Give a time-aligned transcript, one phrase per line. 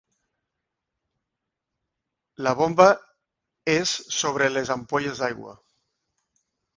[2.47, 2.87] La bomba
[3.73, 5.55] és sobre les ampolles d'aigua.